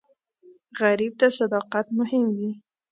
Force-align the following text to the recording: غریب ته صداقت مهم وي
غریب 0.81 1.13
ته 1.19 1.27
صداقت 1.39 1.85
مهم 1.99 2.23
وي 2.37 2.51